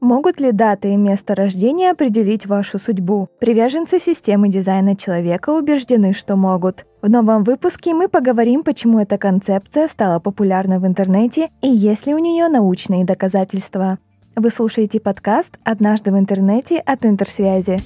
Могут 0.00 0.38
ли 0.38 0.52
даты 0.52 0.92
и 0.92 0.96
место 0.96 1.34
рождения 1.34 1.90
определить 1.90 2.46
вашу 2.46 2.78
судьбу? 2.78 3.28
Приверженцы 3.40 3.98
системы 3.98 4.48
дизайна 4.48 4.94
человека 4.94 5.50
убеждены, 5.50 6.12
что 6.12 6.36
могут. 6.36 6.86
В 7.02 7.10
новом 7.10 7.42
выпуске 7.42 7.94
мы 7.94 8.08
поговорим, 8.08 8.62
почему 8.62 9.00
эта 9.00 9.18
концепция 9.18 9.88
стала 9.88 10.20
популярна 10.20 10.78
в 10.78 10.86
интернете 10.86 11.48
и 11.62 11.68
есть 11.68 12.06
ли 12.06 12.14
у 12.14 12.18
нее 12.18 12.48
научные 12.48 13.04
доказательства. 13.04 13.98
Вы 14.36 14.50
слушаете 14.50 15.00
подкаст 15.00 15.58
«Однажды 15.64 16.12
в 16.12 16.18
интернете» 16.18 16.78
от 16.78 17.04
Интерсвязи. 17.04 17.76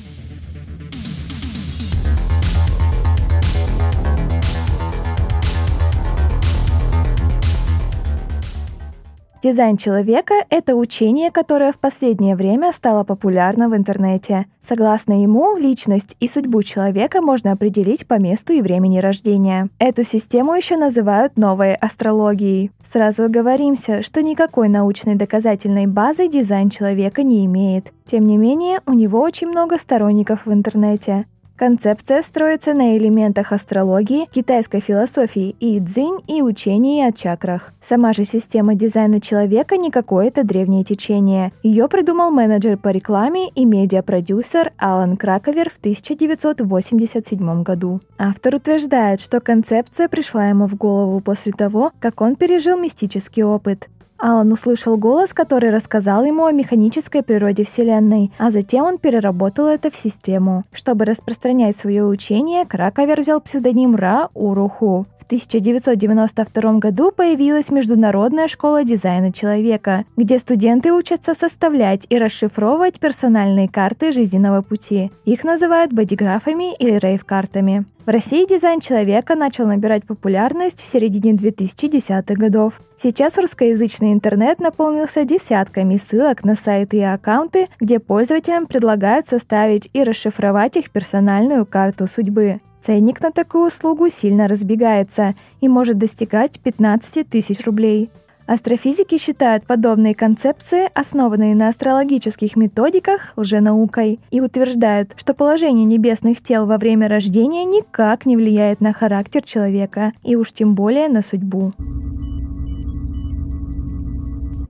Дизайн 9.42 9.76
человека— 9.76 10.34
это 10.50 10.76
учение, 10.76 11.32
которое 11.32 11.72
в 11.72 11.78
последнее 11.78 12.36
время 12.36 12.72
стало 12.72 13.02
популярно 13.02 13.68
в 13.68 13.76
интернете. 13.76 14.46
Согласно 14.60 15.20
ему, 15.20 15.56
личность 15.56 16.16
и 16.20 16.28
судьбу 16.28 16.62
человека 16.62 17.20
можно 17.20 17.50
определить 17.50 18.06
по 18.06 18.20
месту 18.20 18.52
и 18.52 18.62
времени 18.62 18.98
рождения. 18.98 19.68
Эту 19.80 20.04
систему 20.04 20.54
еще 20.54 20.76
называют 20.76 21.36
новой 21.36 21.74
астрологией. 21.74 22.70
Сразу 22.84 23.24
оговоримся, 23.24 24.04
что 24.04 24.22
никакой 24.22 24.68
научной 24.68 25.16
доказательной 25.16 25.88
базы 25.88 26.28
дизайн 26.28 26.70
человека 26.70 27.24
не 27.24 27.44
имеет. 27.46 27.90
Тем 28.06 28.26
не 28.26 28.36
менее, 28.36 28.80
у 28.86 28.92
него 28.92 29.20
очень 29.20 29.48
много 29.48 29.76
сторонников 29.76 30.46
в 30.46 30.52
интернете. 30.52 31.26
Концепция 31.62 32.22
строится 32.22 32.74
на 32.74 32.96
элементах 32.98 33.52
астрологии, 33.52 34.26
китайской 34.32 34.80
философии 34.80 35.54
и 35.60 35.78
дзинь 35.78 36.18
и 36.26 36.42
учении 36.42 37.06
о 37.06 37.12
чакрах. 37.12 37.72
Сама 37.80 38.12
же 38.12 38.24
система 38.24 38.74
дизайна 38.74 39.20
человека 39.20 39.76
не 39.76 39.92
какое-то 39.92 40.42
древнее 40.42 40.82
течение. 40.82 41.52
Ее 41.62 41.86
придумал 41.86 42.32
менеджер 42.32 42.78
по 42.78 42.88
рекламе 42.88 43.48
и 43.50 43.64
медиапродюсер 43.64 44.72
Алан 44.76 45.16
Краковер 45.16 45.70
в 45.70 45.78
1987 45.78 47.62
году. 47.62 48.00
Автор 48.18 48.56
утверждает, 48.56 49.20
что 49.20 49.38
концепция 49.38 50.08
пришла 50.08 50.46
ему 50.46 50.66
в 50.66 50.74
голову 50.74 51.20
после 51.20 51.52
того, 51.52 51.92
как 52.00 52.22
он 52.22 52.34
пережил 52.34 52.76
мистический 52.76 53.44
опыт. 53.44 53.88
Алан 54.22 54.52
услышал 54.52 54.96
голос, 54.96 55.32
который 55.32 55.70
рассказал 55.70 56.24
ему 56.24 56.44
о 56.44 56.52
механической 56.52 57.24
природе 57.24 57.64
Вселенной, 57.64 58.30
а 58.38 58.52
затем 58.52 58.84
он 58.84 58.98
переработал 58.98 59.66
это 59.66 59.90
в 59.90 59.96
систему. 59.96 60.62
Чтобы 60.72 61.06
распространять 61.06 61.76
свое 61.76 62.04
учение, 62.04 62.64
Краковер 62.64 63.20
взял 63.20 63.40
псевдоним 63.40 63.96
Ра 63.96 64.28
Уруху. 64.34 65.06
В 65.18 65.24
1992 65.24 66.72
году 66.74 67.10
появилась 67.10 67.70
Международная 67.70 68.46
школа 68.46 68.84
дизайна 68.84 69.32
человека, 69.32 70.04
где 70.16 70.38
студенты 70.38 70.92
учатся 70.92 71.34
составлять 71.34 72.06
и 72.08 72.16
расшифровывать 72.16 73.00
персональные 73.00 73.68
карты 73.68 74.12
жизненного 74.12 74.62
пути. 74.62 75.10
Их 75.24 75.42
называют 75.42 75.92
бодиграфами 75.92 76.76
или 76.76 76.96
рейв-картами. 76.96 77.86
В 78.04 78.08
России 78.08 78.48
дизайн 78.48 78.80
человека 78.80 79.36
начал 79.36 79.64
набирать 79.64 80.04
популярность 80.04 80.82
в 80.82 80.86
середине 80.86 81.34
2010-х 81.34 82.34
годов. 82.34 82.80
Сейчас 82.96 83.38
русскоязычный 83.38 84.12
интернет 84.12 84.58
наполнился 84.58 85.24
десятками 85.24 85.98
ссылок 85.98 86.42
на 86.42 86.56
сайты 86.56 86.96
и 86.96 87.02
аккаунты, 87.02 87.68
где 87.78 88.00
пользователям 88.00 88.66
предлагают 88.66 89.28
составить 89.28 89.88
и 89.92 90.02
расшифровать 90.02 90.76
их 90.76 90.90
персональную 90.90 91.64
карту 91.64 92.08
судьбы. 92.08 92.58
Ценник 92.84 93.20
на 93.20 93.30
такую 93.30 93.68
услугу 93.68 94.08
сильно 94.08 94.48
разбегается 94.48 95.34
и 95.60 95.68
может 95.68 95.96
достигать 95.96 96.58
15 96.58 97.28
тысяч 97.30 97.64
рублей. 97.64 98.10
Астрофизики 98.52 99.16
считают 99.16 99.64
подобные 99.64 100.14
концепции, 100.14 100.90
основанные 100.92 101.54
на 101.54 101.68
астрологических 101.68 102.54
методиках, 102.54 103.32
лженаукой 103.36 104.20
и 104.30 104.42
утверждают, 104.42 105.14
что 105.16 105.32
положение 105.32 105.86
небесных 105.86 106.42
тел 106.42 106.66
во 106.66 106.76
время 106.76 107.08
рождения 107.08 107.64
никак 107.64 108.26
не 108.26 108.36
влияет 108.36 108.82
на 108.82 108.92
характер 108.92 109.42
человека 109.42 110.12
и 110.22 110.36
уж 110.36 110.52
тем 110.52 110.74
более 110.74 111.08
на 111.08 111.22
судьбу. 111.22 111.72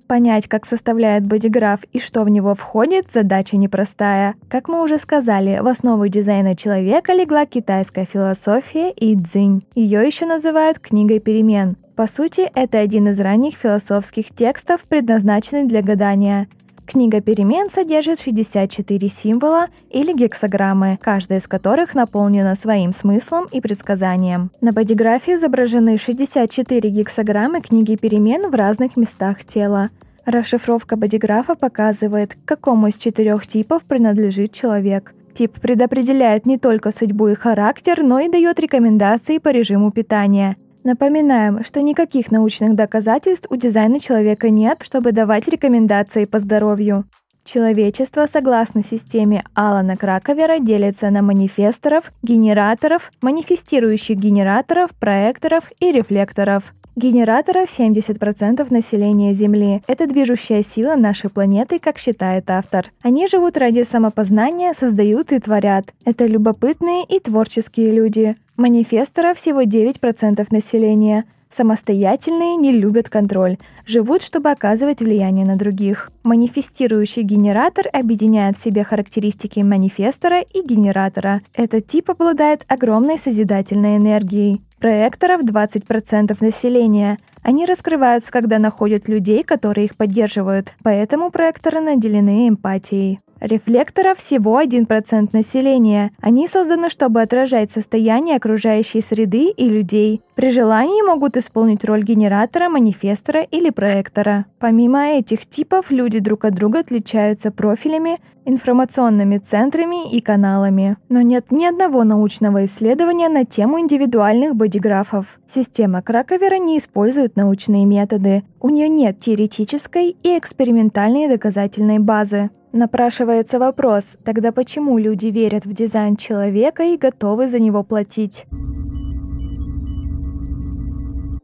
Понять, 0.07 0.47
как 0.47 0.65
составляет 0.65 1.27
бодиграф 1.27 1.81
и 1.93 1.99
что 1.99 2.23
в 2.23 2.29
него 2.29 2.55
входит, 2.55 3.07
задача 3.13 3.57
непростая. 3.57 4.37
Как 4.49 4.69
мы 4.69 4.85
уже 4.85 4.99
сказали, 4.99 5.59
в 5.61 5.67
основу 5.67 6.07
дизайна 6.07 6.55
человека 6.55 7.15
легла 7.15 7.47
китайская 7.47 8.05
философия 8.05 8.93
и 8.93 9.17
дзинь. 9.17 9.65
Ее 9.75 10.07
еще 10.07 10.25
называют 10.27 10.79
книгой 10.79 11.19
перемен. 11.19 11.77
По 11.97 12.07
сути, 12.07 12.51
это 12.55 12.79
один 12.79 13.09
из 13.09 13.21
ранних 13.21 13.55
философских 13.55 14.35
текстов, 14.35 14.85
предназначенный 14.89 15.65
для 15.65 15.83
гадания. 15.83 16.49
Книга 16.87 17.21
перемен 17.21 17.71
содержит 17.71 18.21
64 18.21 19.09
символа 19.09 19.67
или 19.91 20.13
гексограммы, 20.13 20.99
каждая 21.01 21.39
из 21.39 21.47
которых 21.47 21.95
наполнена 21.95 22.55
своим 22.55 22.93
смыслом 22.93 23.47
и 23.53 23.61
предсказанием. 23.61 24.51
На 24.61 24.73
бодиграфе 24.73 25.35
изображены 25.35 25.99
64 25.99 26.91
гексограммы 26.91 27.61
книги 27.61 27.97
перемен 27.97 28.51
в 28.51 28.55
разных 28.55 28.97
местах 28.97 29.45
тела. 29.45 29.91
Расшифровка 30.25 30.97
бодиграфа 30.97 31.55
показывает, 31.55 32.35
к 32.35 32.45
какому 32.47 32.89
из 32.89 32.97
четырех 32.97 33.47
типов 33.47 33.83
принадлежит 33.85 34.53
человек. 34.53 35.15
Тип 35.35 35.61
предопределяет 35.61 36.47
не 36.47 36.59
только 36.59 36.93
судьбу 36.93 37.29
и 37.29 37.35
характер, 37.35 38.03
но 38.03 38.19
и 38.19 38.29
дает 38.29 38.61
рекомендации 38.61 39.39
по 39.39 39.49
режиму 39.49 39.93
питания. 39.93 40.57
Напоминаем, 40.85 41.63
что 41.63 41.81
никаких 41.81 42.33
научных 42.33 42.75
доказательств 42.75 43.47
у 43.51 43.57
дизайна 43.57 44.01
человека 44.01 44.51
нет, 44.51 44.79
чтобы 44.83 45.13
давать 45.13 45.47
рекомендации 45.47 46.25
по 46.25 46.41
здоровью. 46.41 47.05
Человечество, 47.45 48.27
согласно 48.33 48.83
системе 48.83 49.45
Алана 49.55 49.97
Краковера, 49.97 50.59
делится 50.59 51.11
на 51.11 51.23
манифесторов, 51.23 52.13
генераторов, 52.23 53.13
манифестирующих 53.21 54.17
генераторов, 54.17 54.91
проекторов 54.99 55.71
и 55.79 55.93
рефлекторов. 55.93 56.75
Генераторов 56.95 57.71
70% 57.71 58.67
населения 58.71 59.33
Земли. 59.33 59.83
Это 59.87 60.07
движущая 60.07 60.63
сила 60.63 60.95
нашей 60.95 61.31
планеты, 61.31 61.79
как 61.79 61.99
считает 61.99 62.51
автор. 62.51 62.93
Они 63.03 63.27
живут 63.29 63.57
ради 63.57 63.83
самопознания, 63.83 64.75
создают 64.75 65.33
и 65.33 65.39
творят. 65.39 65.87
Это 66.05 66.27
любопытные 66.27 67.05
и 67.05 67.19
творческие 67.19 67.93
люди. 67.93 68.37
Манифесторов 68.57 69.39
всего 69.39 69.63
9% 69.63 70.47
населения. 70.51 71.25
Самостоятельные 71.51 72.57
не 72.57 72.73
любят 72.73 73.11
контроль, 73.11 73.59
живут, 73.87 74.23
чтобы 74.23 74.51
оказывать 74.51 75.01
влияние 75.01 75.45
на 75.45 75.57
других. 75.57 76.11
Манифестирующий 76.23 77.23
генератор 77.23 77.87
объединяет 77.93 78.57
в 78.57 78.63
себе 78.63 78.85
характеристики 78.85 79.61
манифестора 79.61 80.41
и 80.41 80.67
генератора. 80.67 81.43
Этот 81.55 81.87
тип 81.87 82.11
обладает 82.11 82.65
огромной 82.69 83.19
созидательной 83.19 83.99
энергией. 83.99 84.63
Проекторов 84.79 85.43
20% 85.43 86.37
населения. 86.41 87.19
Они 87.43 87.67
раскрываются, 87.67 88.33
когда 88.33 88.59
находят 88.59 89.09
людей, 89.09 89.45
которые 89.45 89.87
их 89.87 89.97
поддерживают, 89.97 90.75
поэтому 90.83 91.31
проекторы 91.31 91.81
наделены 91.81 92.49
эмпатией. 92.49 93.19
Рефлекторов 93.43 94.19
всего 94.19 94.61
1% 94.63 95.31
населения. 95.33 96.13
Они 96.21 96.47
созданы, 96.47 96.89
чтобы 96.89 97.21
отражать 97.23 97.73
состояние 97.73 98.37
окружающей 98.37 99.01
среды 99.01 99.49
и 99.49 99.69
людей. 99.69 100.23
При 100.37 100.53
желании 100.53 101.05
могут 101.05 101.37
исполнить 101.37 101.85
роль 101.85 102.05
генератора, 102.05 102.69
манифестора 102.69 103.43
или 103.43 103.71
проектора. 103.71 104.47
Помимо 104.61 105.09
этих 105.09 105.45
типов, 105.47 105.91
люди 105.91 106.21
друг 106.21 106.45
от 106.45 106.55
друга 106.55 106.79
отличаются 106.79 107.51
профилями, 107.51 108.21
информационными 108.45 109.39
центрами 109.39 110.11
и 110.11 110.21
каналами. 110.21 110.97
Но 111.09 111.21
нет 111.21 111.51
ни 111.51 111.65
одного 111.65 112.05
научного 112.05 112.65
исследования 112.65 113.29
на 113.29 113.45
тему 113.45 113.81
индивидуальных 113.81 114.55
бодиграфов. 114.55 115.41
Система 115.53 116.01
Краковера 116.01 116.59
не 116.59 116.79
использует 116.79 117.37
научные 117.37 117.87
методы. 117.87 118.45
У 118.65 118.69
нее 118.69 118.89
нет 118.89 119.19
теоретической 119.19 120.11
и 120.23 120.39
экспериментальной 120.39 121.27
доказательной 121.27 121.99
базы. 121.99 122.49
Напрашивается 122.71 123.59
вопрос, 123.59 124.05
тогда 124.25 124.53
почему 124.53 124.99
люди 124.99 125.27
верят 125.27 125.67
в 125.67 125.73
дизайн 125.73 126.15
человека 126.17 126.85
и 126.85 126.97
готовы 126.97 127.49
за 127.49 127.59
него 127.59 127.83
платить? 127.83 128.45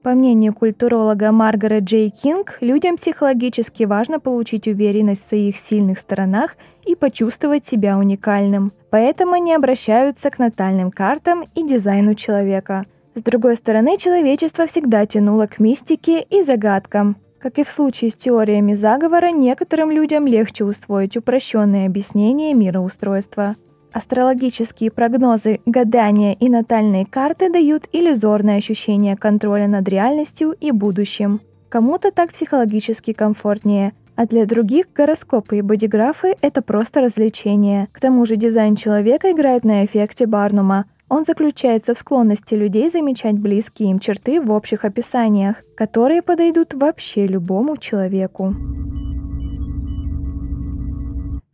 По 0.05 0.11
мнению 0.11 0.55
культуролога 0.55 1.33
Маргарет 1.33 1.83
Джей 1.83 2.11
Кинг, 2.11 2.59
людям 2.61 2.95
психологически 2.95 3.83
важно 3.83 4.21
получить 4.21 4.69
уверенность 4.69 5.23
в 5.23 5.29
своих 5.29 5.59
сильных 5.59 5.99
сторонах 5.99 6.57
и 6.87 6.95
почувствовать 6.95 7.67
себя 7.67 7.99
уникальным. 7.99 8.71
Поэтому 8.91 9.33
они 9.33 9.53
обращаются 9.55 10.31
к 10.31 10.39
натальным 10.39 10.93
картам 10.93 11.45
и 11.57 11.67
дизайну 11.67 12.15
человека. 12.15 12.87
С 13.15 13.23
другой 13.23 13.57
стороны, 13.57 13.99
человечество 13.99 14.67
всегда 14.67 15.07
тянуло 15.07 15.47
к 15.47 15.59
мистике 15.59 16.23
и 16.23 16.43
загадкам. 16.43 17.17
Как 17.41 17.59
и 17.59 17.65
в 17.65 17.69
случае 17.69 18.11
с 18.11 18.15
теориями 18.15 18.75
заговора, 18.75 19.31
некоторым 19.31 19.91
людям 19.91 20.27
легче 20.27 20.65
усвоить 20.65 21.17
упрощенное 21.17 21.87
объяснение 21.87 22.53
мироустройства. 22.55 23.57
Астрологические 23.93 24.91
прогнозы, 24.91 25.61
гадания 25.65 26.35
и 26.35 26.49
натальные 26.49 27.07
карты 27.07 27.51
дают 27.51 27.89
иллюзорное 27.93 28.59
ощущение 28.59 29.17
контроля 29.17 29.67
над 29.67 29.89
реальностью 29.89 30.53
и 30.53 30.73
будущим. 30.73 31.41
Кому-то 31.69 32.11
так 32.13 32.33
психологически 32.33 33.13
комфортнее, 33.13 33.93
А 34.19 34.27
для 34.27 34.47
других 34.47 34.87
гороскопы 34.93 35.59
и 35.59 35.63
бодиграфы— 35.63 36.35
это 36.41 36.61
просто 36.61 37.01
развлечение. 37.01 37.87
К 37.93 38.01
тому 38.01 38.27
же 38.27 38.35
дизайн 38.35 38.75
человека 38.75 39.31
играет 39.31 39.63
на 39.63 39.85
эффекте 39.85 40.27
Барнума. 40.27 40.87
Он 41.09 41.25
заключается 41.25 41.95
в 41.95 41.99
склонности 41.99 42.55
людей 42.55 42.91
замечать 42.91 43.39
близкие 43.39 43.91
им 43.91 43.99
черты 43.99 44.41
в 44.41 44.51
общих 44.51 44.85
описаниях, 44.85 45.57
которые 45.77 46.23
подойдут 46.23 46.75
вообще 46.75 47.27
любому 47.27 47.77
человеку. 47.79 48.55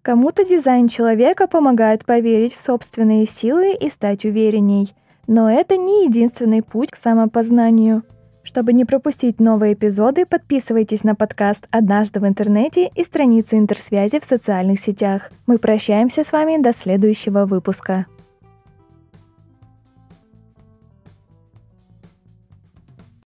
Кому-то 0.03 0.45
дизайн 0.45 0.89
человека 0.89 1.47
помогает 1.47 2.05
поверить 2.05 2.55
в 2.55 2.61
собственные 2.61 3.27
силы 3.27 3.73
и 3.73 3.89
стать 3.89 4.25
уверенней. 4.25 4.95
Но 5.27 5.51
это 5.51 5.79
не 5.79 6.05
единственный 6.05 6.63
путь 6.63 6.91
к 6.91 6.97
самопознанию. 6.97 8.03
Чтобы 8.43 8.75
не 8.75 8.85
пропустить 8.85 9.41
новые 9.41 9.73
эпизоды, 9.73 10.27
подписывайтесь 10.27 11.03
на 11.03 11.15
подкаст 11.15 11.67
«Однажды 11.71 12.21
в 12.21 12.27
интернете» 12.27 12.91
и 12.95 13.03
страницы 13.03 13.57
интерсвязи 13.57 14.21
в 14.21 14.25
социальных 14.25 14.79
сетях. 14.81 15.31
Мы 15.47 15.57
прощаемся 15.57 16.23
с 16.23 16.33
вами 16.33 16.63
до 16.63 16.75
следующего 16.75 17.47
выпуска. 17.47 18.05